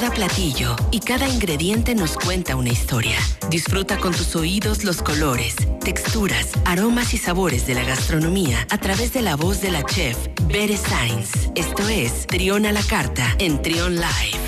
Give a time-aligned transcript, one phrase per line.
[0.00, 3.16] Cada platillo y cada ingrediente nos cuenta una historia.
[3.50, 9.12] Disfruta con tus oídos los colores, texturas, aromas y sabores de la gastronomía a través
[9.12, 11.50] de la voz de la chef Bere Sainz.
[11.56, 14.38] Esto es Trión a la Carta en Trión Live.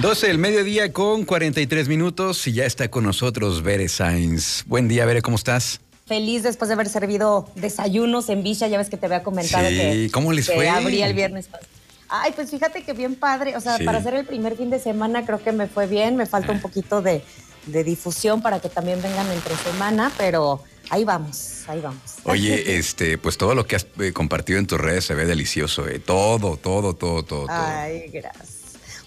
[0.00, 4.62] 12 del mediodía con 43 minutos y ya está con nosotros Bere Sainz.
[4.66, 5.80] Buen día, Bere, ¿cómo estás?
[6.06, 9.74] Feliz después de haber servido desayunos en Villa, ya ves que te había comentado Sí,
[9.74, 10.68] que, ¿cómo les que fue?
[10.68, 11.48] abría el viernes.
[11.48, 11.73] pasado.
[12.22, 13.84] Ay, pues fíjate que bien padre, o sea, Sí.
[13.84, 16.60] para hacer el primer fin de semana creo que me fue bien, me falta un
[16.60, 17.22] poquito de,
[17.66, 22.00] de difusión para que también vengan entre semana, pero ahí vamos, ahí vamos.
[22.24, 25.88] Oye, este, pues todo lo que has eh, compartido en tus redes se ve delicioso,
[25.88, 25.98] ¿eh?
[25.98, 27.46] Todo, todo, todo, todo, todo.
[27.50, 28.48] Ay, gracias.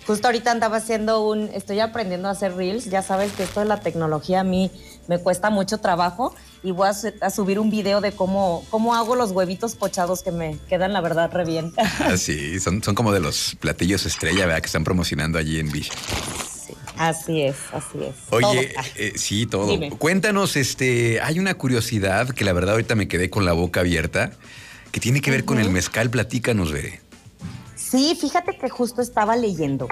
[0.05, 3.66] Justo ahorita andaba haciendo un, estoy aprendiendo a hacer reels, ya sabes que esto de
[3.66, 4.72] la tecnología a mí
[5.07, 8.95] me cuesta mucho trabajo y voy a, su- a subir un video de cómo, cómo
[8.95, 11.73] hago los huevitos pochados que me quedan la verdad re bien.
[11.77, 14.61] Ah, sí, son, son como de los platillos estrella, ¿verdad?
[14.61, 15.91] Que están promocionando allí en Villa.
[16.66, 18.16] Sí, así es, así es.
[18.31, 18.83] Oye, Todo.
[18.97, 19.67] eh, sí, todo.
[19.67, 19.91] Dime.
[19.91, 24.31] Cuéntanos, este, hay una curiosidad que la verdad ahorita me quedé con la boca abierta,
[24.92, 26.09] que tiene que ver con el mezcal.
[26.09, 27.02] Platícanos, Veré.
[27.75, 29.88] Sí, fíjate que justo estaba leyendo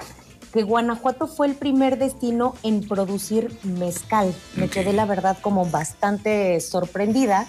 [0.56, 4.34] que Guanajuato fue el primer destino en producir mezcal.
[4.56, 7.46] Me quedé, la verdad, como bastante sorprendida.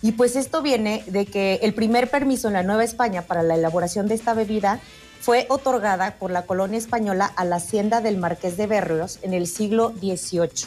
[0.00, 3.56] Y pues esto viene de que el primer permiso en la Nueva España para la
[3.56, 4.80] elaboración de esta bebida
[5.20, 9.48] fue otorgada por la colonia española a la hacienda del Marqués de Berrios en el
[9.48, 10.66] siglo XVIII.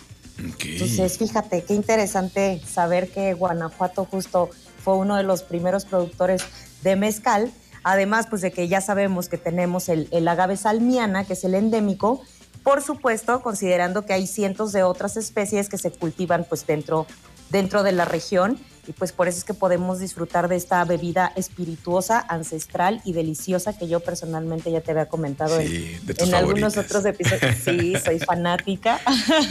[0.66, 4.52] Entonces, fíjate, qué interesante saber que Guanajuato justo
[4.84, 6.44] fue uno de los primeros productores
[6.84, 7.52] de mezcal.
[7.84, 11.56] Además, pues de que ya sabemos que tenemos el, el agave salmiana, que es el
[11.56, 12.22] endémico.
[12.64, 17.08] Por supuesto, considerando que hay cientos de otras especies que se cultivan pues dentro,
[17.50, 18.60] dentro de la región.
[18.88, 23.78] Y pues por eso es que podemos disfrutar de esta bebida espirituosa, ancestral y deliciosa
[23.78, 27.56] que yo personalmente ya te había comentado Sí, en, de tus en algunos otros episodios.
[27.64, 29.00] Sí, soy fanática.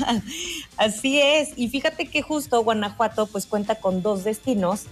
[0.76, 1.50] Así es.
[1.54, 4.86] Y fíjate que justo Guanajuato pues cuenta con dos destinos,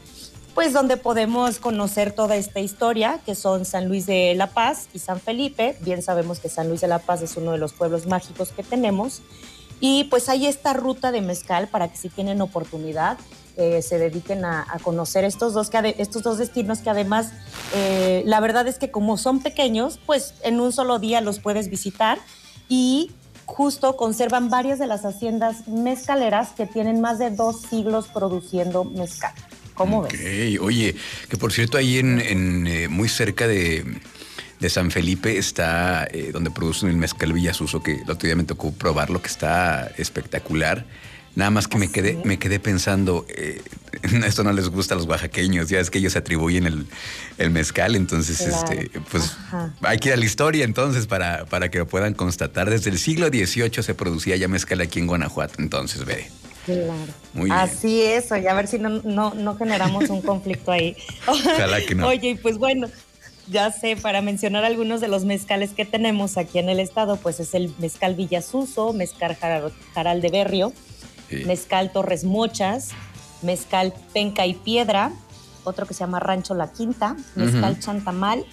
[0.57, 5.01] pues donde podemos conocer toda esta historia, que son San Luis de la Paz y
[5.01, 5.77] San Felipe.
[5.83, 8.63] Bien sabemos que San Luis de la Paz es uno de los pueblos mágicos que
[8.63, 9.21] tenemos.
[9.81, 13.19] Y pues hay esta ruta de mezcal para que si tienen oportunidad
[13.59, 17.33] eh, se dediquen a, conocer estos dos, que estos dos destinos que además
[17.75, 21.69] eh, la verdad es que como son pequeños, pues en un solo día los puedes
[21.69, 22.19] visitar
[22.67, 23.13] y
[23.45, 29.35] justo conservan varias de las haciendas mezcaleras que tienen más de dos siglos produciendo mezcal.
[29.77, 30.59] ¿Cómo ves?
[30.61, 30.97] Oye,
[31.29, 33.85] que por cierto, ahí en, en, eh, muy cerca de,
[34.59, 38.45] de San Felipe está eh, donde producen el mezcal Villasuso, que el otro día me
[38.45, 40.87] tocó probarlo, que está espectacular.
[41.35, 43.61] Nada más que me ¿Ah, quedé, me quedé pensando, eh,
[44.27, 46.87] esto no les gusta a los oaxaqueños, ya es que ellos atribuyen el,
[47.37, 49.75] el mezcal, entonces Claro, este, pues ajá.
[49.83, 52.71] hay que ir a la historia entonces para, para que lo puedan constatar.
[52.71, 56.31] Desde el siglo XVIII se producía ya mezcal aquí en Guanajuato, entonces ve.
[56.67, 57.13] Claro.
[57.33, 57.53] Muy bien.
[57.57, 60.97] Así es, oye, a ver si no, no, no generamos un conflicto ahí.
[61.27, 62.07] Ojalá que no.
[62.09, 62.89] Oye, y pues bueno,
[63.49, 67.39] ya sé, para mencionar algunos de los mezcales que tenemos aquí en el estado, pues
[67.41, 69.37] es el mezcal Villasuso, mezcal
[69.95, 70.73] Jaral, de Berrio,
[71.31, 71.45] Sí.
[71.45, 72.91] mezcal Torres Mochas,
[73.43, 75.13] mezcal Penca y Piedra,
[75.65, 77.79] otro que se llama Rancho La Quinta, mezcal.
[77.81, 78.45] Chantamal,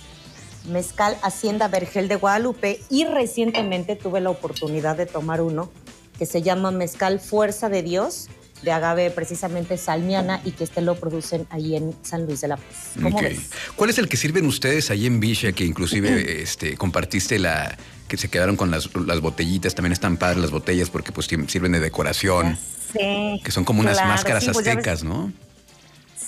[0.68, 5.70] mezcal Hacienda Vergel de Guadalupe y recientemente tuve la oportunidad de tomar uno
[6.18, 8.28] que se llama mezcal Fuerza de Dios
[8.62, 12.56] de agave precisamente salmiana y que este lo producen ahí en San Luis de la
[12.58, 12.92] Paz.
[12.96, 13.22] ¿Cómo Ok.
[13.24, 13.40] ves?
[13.76, 15.52] ¿Cuál es el que sirven ustedes ahí en Villa?
[15.52, 19.76] Que inclusive este, compartiste la que se quedaron con las, las botellitas.
[19.76, 22.58] También están padres las botellas porque pues sirven de decoración.
[22.94, 25.34] Sí, Que son como unas claro, máscaras sí, pues aztecas, ¿no?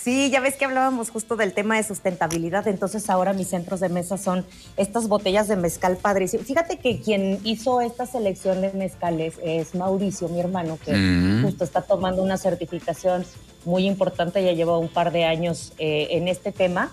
[0.06, 3.88] Sí, ya ves que hablábamos justo del tema de sustentabilidad, entonces ahora mis centros de
[3.88, 4.46] mesa son
[4.76, 6.44] estas botellas de mezcal padrísimo.
[6.44, 11.42] Fíjate que quien hizo esta selección de mezcales es Mauricio, mi hermano, que Mm.
[11.42, 13.26] justo está tomando una certificación
[13.64, 16.92] muy importante, ya lleva un par de años eh, en este tema.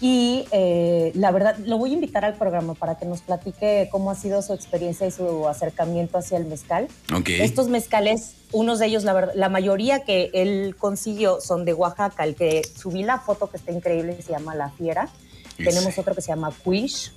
[0.00, 4.10] Y eh, la verdad, lo voy a invitar al programa para que nos platique cómo
[4.10, 6.88] ha sido su experiencia y su acercamiento hacia el mezcal.
[7.14, 7.30] Ok.
[7.30, 12.24] Estos mezcales, unos de ellos, la, verdad, la mayoría que él consiguió son de Oaxaca.
[12.24, 15.08] El que subí la foto que está increíble se llama La Fiera.
[15.56, 17.12] Tenemos otro que se llama Quish.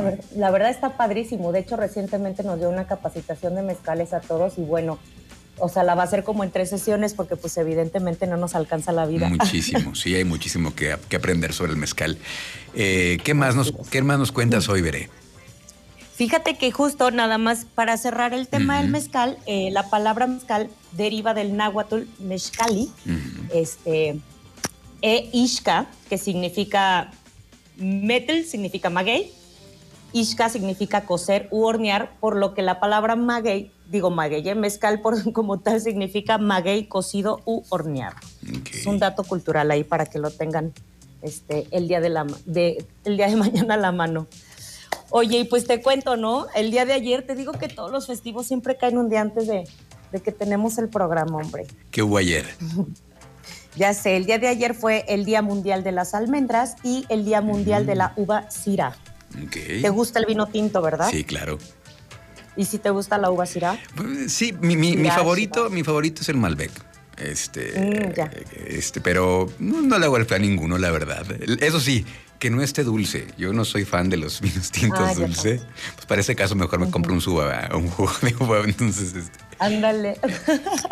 [0.00, 1.52] Ver- la verdad está padrísimo.
[1.52, 4.98] De hecho, recientemente nos dio una capacitación de mezcales a todos y bueno,
[5.58, 8.54] o sea, la va a hacer como en tres sesiones porque pues evidentemente no nos
[8.54, 9.28] alcanza la vida.
[9.28, 12.18] Muchísimo, sí, hay muchísimo que, que aprender sobre el mezcal.
[12.74, 15.08] Eh, ¿qué, más nos, ¿Qué más nos cuentas hoy, Veré?
[16.14, 20.70] Fíjate que justo nada más para cerrar el tema del mezcal, eh, la palabra mezcal
[20.92, 22.88] deriva del náhuatl mezcali,
[23.52, 24.20] este,
[25.02, 27.10] e ishka, que significa
[27.76, 29.32] metal significa maguey,
[30.12, 34.54] ishka significa cocer u hornear, por lo que la palabra maguey, digo maguey, ¿eh?
[34.54, 38.16] mezcal por, como tal significa maguey cocido u horneado.
[38.72, 40.72] Es un dato cultural ahí para que lo tengan
[41.22, 44.26] este, el, día de la, de, el día de mañana a la mano.
[45.10, 46.46] Oye, y pues te cuento, ¿no?
[46.54, 49.46] El día de ayer, te digo que todos los festivos siempre caen un día antes
[49.46, 49.64] de,
[50.12, 51.66] de que tenemos el programa, hombre.
[51.90, 52.46] ¿Qué hubo ayer?
[53.76, 57.24] Ya sé, el día de ayer fue el Día Mundial de las Almendras y el
[57.24, 58.96] Día Mundial de la Uva Syrah.
[59.52, 61.08] ¿Te gusta el vino tinto, verdad?
[61.10, 61.58] Sí, claro.
[62.56, 63.78] ¿Y si te gusta la uva Syrah?
[64.28, 66.70] Sí, mi, favorito, mi favorito es el Malbec.
[67.16, 68.20] Este, mm,
[68.66, 71.24] este, pero no, le hago el plan ninguno, la verdad.
[71.60, 72.04] Eso sí,
[72.38, 73.26] que no esté dulce.
[73.38, 75.60] Yo no soy fan de los vinos tintos ah, dulce.
[75.94, 78.60] Pues para ese caso mejor me compro un suba, un jugo de uva.
[78.64, 79.38] Entonces, este.
[79.58, 80.18] Ándale.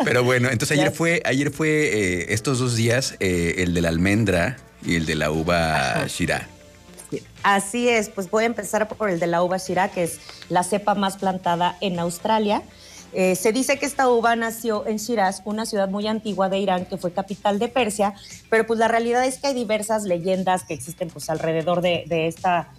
[0.05, 3.89] Pero bueno, entonces ayer fue, ayer fue eh, estos dos días eh, el de la
[3.89, 4.55] almendra
[4.85, 6.47] y el de la uva Shirá.
[7.43, 10.19] Así es, pues voy a empezar por el de la uva Shirá, que es
[10.49, 12.61] la cepa más plantada en Australia.
[13.13, 16.85] Eh, se dice que esta uva nació en Shiraz, una ciudad muy antigua de Irán
[16.85, 18.15] que fue capital de Persia,
[18.49, 22.69] pero pues la realidad es que hay diversas leyendas que existen pues alrededor de, esta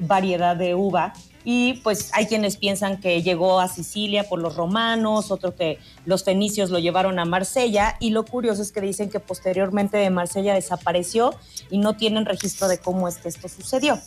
[0.00, 1.14] variedad de uva
[1.44, 6.24] y pues hay quienes piensan que llegó a Sicilia por los romanos, otro que los
[6.24, 10.54] fenicios lo llevaron a Marsella y lo curioso es que dicen que posteriormente de Marsella
[10.54, 11.34] desapareció
[11.70, 13.98] y no tienen registro de cómo es que esto sucedió.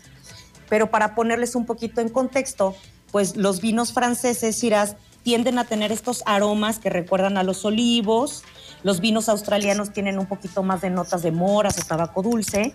[0.69, 2.75] Pero para ponerles un poquito en contexto,
[3.11, 8.43] pues los vinos franceses, Shiraz, tienden a tener estos aromas que recuerdan a los olivos,
[8.83, 12.73] los vinos australianos tienen un poquito más de notas de moras o tabaco dulce,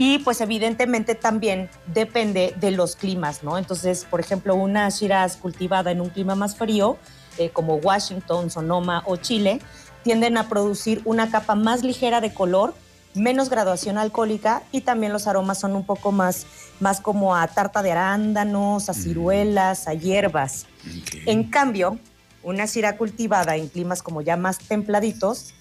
[0.00, 3.58] y pues evidentemente también depende de los climas, ¿no?
[3.58, 6.96] Entonces, por ejemplo, una Shiraz cultivada en un clima más frío,
[7.36, 9.60] eh, como Washington, Sonoma o Chile,
[10.02, 12.72] tienden a producir una capa más ligera de color,
[13.12, 16.46] menos graduación alcohólica y también los aromas son un poco más,
[16.80, 20.64] más como a tarta de arándanos, a ciruelas, a hierbas.
[21.26, 21.98] En cambio,
[22.42, 25.52] una Shiraz cultivada en climas como ya más templaditos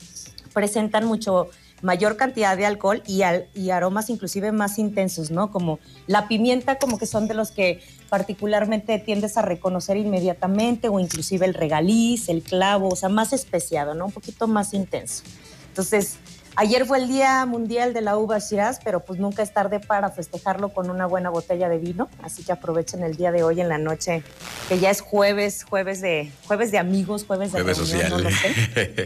[0.53, 1.49] presentan mucho
[1.81, 3.21] mayor cantidad de alcohol y,
[3.53, 5.51] y aromas inclusive más intensos, ¿no?
[5.51, 10.99] Como la pimienta, como que son de los que particularmente tiendes a reconocer inmediatamente, o
[10.99, 14.07] inclusive el regaliz, el clavo, o sea, más especiado, ¿no?
[14.07, 15.23] Un poquito más intenso.
[15.67, 16.17] Entonces,
[16.55, 20.09] ayer fue el Día Mundial de la Uva Shiraz, pero pues nunca es tarde para
[20.09, 23.69] festejarlo con una buena botella de vino, así que aprovechen el día de hoy en
[23.69, 24.23] la noche,
[24.67, 28.09] que ya es jueves, jueves de, jueves de amigos, jueves de jueves social.
[28.09, 28.29] No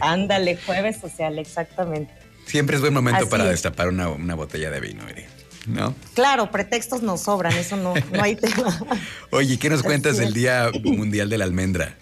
[0.00, 2.23] Ándale, jueves social, exactamente.
[2.46, 5.04] Siempre es buen momento para destapar una, botella de vino,
[5.66, 5.94] ¿no?
[6.14, 8.78] Claro, pretextos nos sobran, eso no, no hay tema.
[9.30, 11.96] Oye, ¿qué nos cuentas del Día Mundial de la Almendra?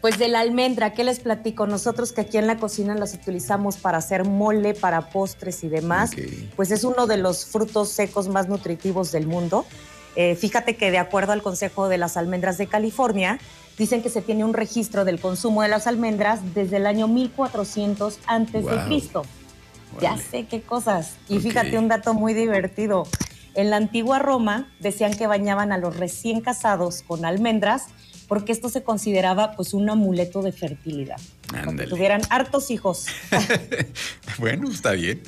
[0.00, 1.66] Pues de la almendra, ¿qué les platico?
[1.66, 6.12] Nosotros que aquí en la cocina las utilizamos para hacer mole, para postres y demás,
[6.54, 9.66] pues es uno de los frutos secos más nutritivos del mundo.
[10.14, 13.40] Eh, fíjate que de acuerdo al Consejo de las Almendras de California,
[13.76, 18.20] dicen que se tiene un registro del consumo de las almendras desde el año 1400
[18.26, 19.22] antes de Cristo.
[20.00, 21.16] Ya sé qué cosas.
[21.28, 23.04] Y fíjate un dato muy divertido.
[23.54, 27.86] En la antigua Roma decían que bañaban a los recién casados con almendras
[28.28, 31.16] porque esto se consideraba pues un amuleto de fertilidad.
[31.78, 33.06] Que tuvieran hartos hijos.
[34.38, 35.22] bueno, está bien.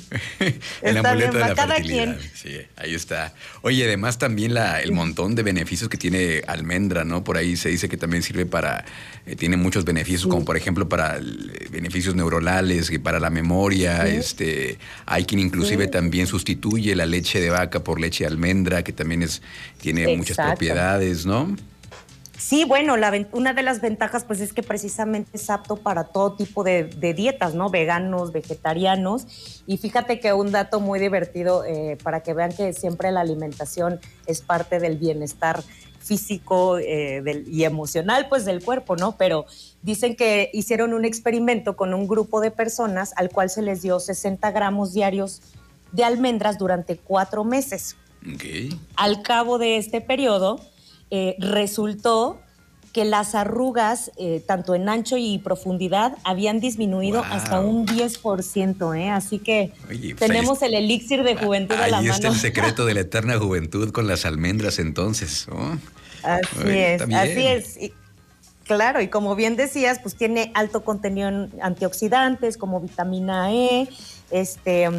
[0.83, 2.19] el amuleto de la fertilidad.
[2.35, 3.33] Sí, ahí está.
[3.63, 7.23] Oye, además también la, el montón de beneficios que tiene almendra, ¿no?
[7.23, 8.85] Por ahí se dice que también sirve para,
[9.25, 11.19] eh, tiene muchos beneficios, como por ejemplo para
[11.71, 14.05] beneficios neuronales y para la memoria.
[14.05, 14.77] Este,
[15.07, 19.23] hay quien inclusive también sustituye la leche de vaca por leche de almendra, que también
[19.23, 19.41] es,
[19.79, 21.55] tiene muchas propiedades, ¿no?
[22.41, 22.95] Sí, bueno,
[23.33, 27.53] una de las ventajas pues es que precisamente es apto para todo tipo de, dietas,
[27.53, 27.69] ¿no?
[27.69, 29.61] Veganos, vegetarianos.
[29.67, 33.99] Y fíjate que un dato muy divertido eh, para que vean que siempre la alimentación
[34.25, 35.61] es parte del bienestar
[35.99, 39.17] físico eh, y emocional pues del cuerpo, ¿no?
[39.17, 39.45] Pero
[39.83, 43.99] dicen que hicieron un experimento con un grupo de personas al cual se les dio
[43.99, 45.43] 60 gramos diarios
[45.91, 47.97] de almendras durante cuatro meses.
[48.95, 50.59] Al cabo de este periodo,
[51.11, 52.41] eh, resultó
[52.93, 59.09] que las arrugas, eh, tanto en ancho y profundidad, habían disminuido hasta un 10%, ¿eh?
[59.09, 59.73] Así que
[60.17, 61.99] tenemos el elixir de juventud a la mano.
[61.99, 65.47] Ahí está el secreto de la eterna juventud con las almendras entonces.
[66.23, 67.91] Así es, así es.
[68.65, 73.87] claro, y como bien decías, pues tiene alto contenido en antioxidantes como vitamina E,
[74.31, 74.89] este,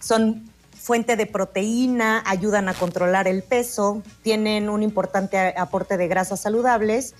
[0.00, 0.53] son
[0.84, 7.14] fuente de proteína, ayudan a controlar el peso, tienen un importante aporte de grasas saludables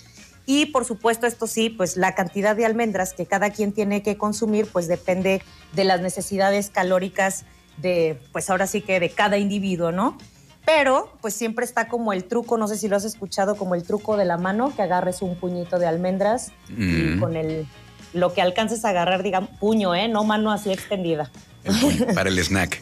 [0.45, 4.19] y por supuesto esto sí, pues la cantidad de almendras que cada quien tiene que
[4.19, 5.41] consumir pues depende
[5.73, 7.47] de las necesidades calóricas
[7.79, 10.19] de pues ahora sí que de cada individuo, ¿no?
[10.67, 13.83] Pero pues siempre está como el truco, no sé si lo has escuchado, como el
[13.83, 16.83] truco de la mano, que agarres un puñito de almendras y
[17.17, 17.21] Mm.
[17.21, 17.67] con el
[18.13, 20.07] lo que alcances a agarrar, digamos, puño, ¿eh?
[20.07, 21.31] No mano así extendida.
[21.65, 22.81] El puño, para el snack.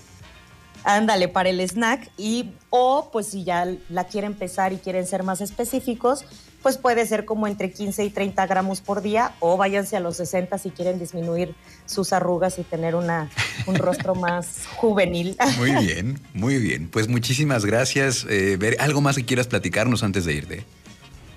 [0.84, 5.22] Ándale, para el snack y o pues si ya la quieren pesar y quieren ser
[5.22, 6.24] más específicos,
[6.62, 10.16] pues puede ser como entre 15 y 30 gramos por día o váyanse a los
[10.16, 11.54] 60 si quieren disminuir
[11.86, 13.30] sus arrugas y tener una,
[13.66, 15.36] un rostro más juvenil.
[15.58, 16.88] Muy bien, muy bien.
[16.88, 18.26] Pues muchísimas gracias.
[18.28, 20.64] Eh, Ver, ¿Algo más que quieras platicarnos antes de irte?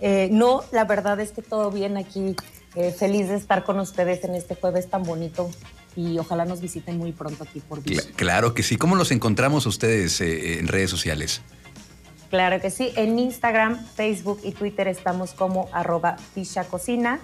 [0.02, 2.36] Eh, no, la verdad es que todo bien aquí.
[2.76, 5.50] eh, feliz de estar con ustedes en este jueves tan bonito
[5.96, 8.00] y ojalá nos visiten muy pronto aquí por Vish.
[8.00, 8.76] Cla- claro que sí.
[8.78, 11.42] ¿Cómo los encontramos ustedes eh, en redes sociales?
[12.30, 12.92] Claro que sí.
[12.96, 16.18] En Instagram, Facebook y Twitter estamos como arroba
[16.70, 17.20] Cocina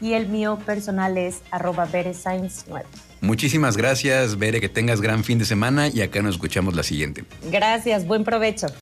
[0.00, 2.82] y el mío personal es arroba Beresainz9.
[3.20, 7.24] Muchísimas gracias, Bere, que tengas gran fin de semana y acá nos escuchamos la siguiente.
[7.50, 8.66] Gracias, buen provecho.